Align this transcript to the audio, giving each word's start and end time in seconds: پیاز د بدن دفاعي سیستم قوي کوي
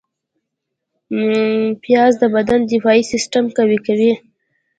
پیاز 1.81 2.13
د 2.21 2.23
بدن 2.35 2.59
دفاعي 2.71 3.03
سیستم 3.11 3.45
قوي 3.57 3.79
کوي 3.87 4.13